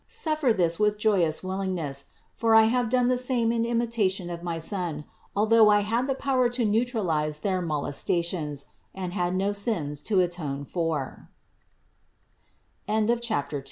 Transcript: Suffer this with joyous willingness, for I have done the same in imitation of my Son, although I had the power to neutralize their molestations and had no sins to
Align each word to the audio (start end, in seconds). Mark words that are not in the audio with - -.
Suffer 0.07 0.51
this 0.51 0.79
with 0.79 0.97
joyous 0.97 1.43
willingness, 1.43 2.07
for 2.33 2.55
I 2.55 2.63
have 2.63 2.89
done 2.89 3.07
the 3.07 3.19
same 3.19 3.51
in 3.51 3.65
imitation 3.67 4.31
of 4.31 4.41
my 4.41 4.57
Son, 4.57 5.05
although 5.35 5.69
I 5.69 5.81
had 5.81 6.07
the 6.07 6.15
power 6.15 6.49
to 6.49 6.65
neutralize 6.65 7.41
their 7.41 7.61
molestations 7.61 8.65
and 8.95 9.13
had 9.13 9.35
no 9.35 9.53
sins 9.53 10.01
to 10.09 10.17